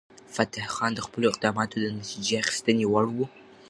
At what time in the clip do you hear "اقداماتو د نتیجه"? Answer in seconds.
1.31-2.35